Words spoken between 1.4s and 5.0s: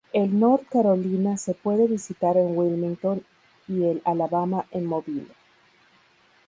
puede visitar en Wilmington y el "Alabama" en